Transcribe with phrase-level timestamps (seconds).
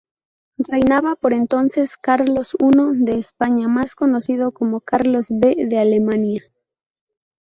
[0.57, 6.41] Reinaba por entonces Carlos I de España más conocido como Carlos V de Alemania.